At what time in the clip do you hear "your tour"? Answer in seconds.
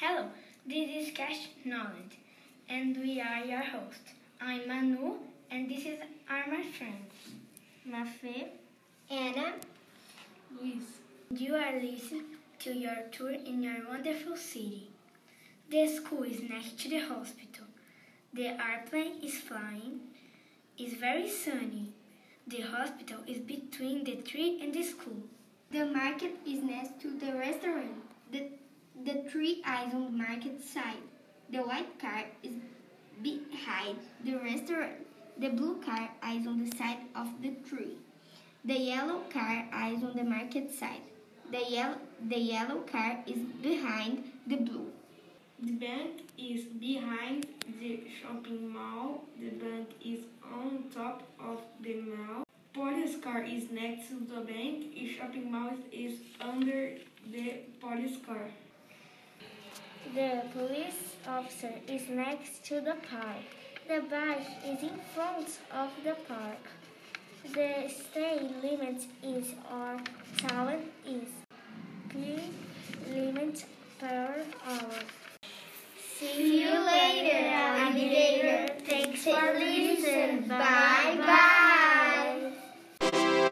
12.72-13.32